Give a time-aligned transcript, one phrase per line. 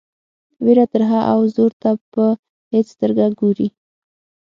[0.63, 2.25] وېره ترهه او زور ته په
[2.73, 3.67] هیڅ سترګه ګوري.